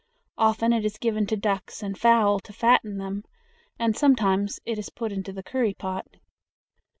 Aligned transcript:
Often 0.39 0.73
it 0.73 0.83
is 0.83 0.97
given 0.97 1.27
to 1.27 1.37
ducks 1.37 1.83
and 1.83 1.95
fowl 1.95 2.39
to 2.39 2.51
fatten 2.51 2.97
them, 2.97 3.23
and 3.77 3.95
sometimes 3.95 4.59
it 4.65 4.79
is 4.79 4.89
put 4.89 5.11
into 5.11 5.31
the 5.31 5.43
curry 5.43 5.75
pot. 5.75 6.07